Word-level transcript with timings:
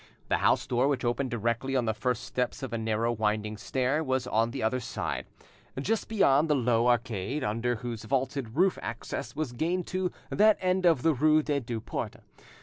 The 0.29 0.39
house 0.39 0.65
door, 0.65 0.87
which 0.87 1.05
opened 1.05 1.29
directly 1.29 1.75
on 1.75 1.85
the 1.85 1.93
first 1.93 2.23
steps 2.23 2.63
of 2.63 2.73
a 2.73 2.77
narrow 2.79 3.11
winding 3.11 3.55
stair, 3.55 4.03
was 4.03 4.25
on 4.25 4.49
the 4.49 4.63
other 4.63 4.79
side, 4.79 5.27
just 5.79 6.07
beyond 6.09 6.49
the 6.49 6.55
low 6.55 6.87
arcade 6.87 7.43
under 7.43 7.75
whose 7.75 8.05
vaulted 8.05 8.55
roof 8.57 8.79
access 8.81 9.35
was 9.35 9.51
gained 9.53 9.85
to 9.89 10.11
that 10.31 10.57
end 10.59 10.87
of 10.87 11.03
the 11.03 11.13
rue 11.13 11.43
des 11.43 11.59
Deux 11.59 11.81
Portes. 11.81 12.17